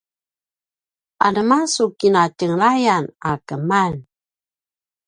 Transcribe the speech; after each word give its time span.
anema 1.25 1.59
su 1.73 1.83
katjengelayan 1.99 3.05
a 3.29 3.31
keman? 3.47 3.93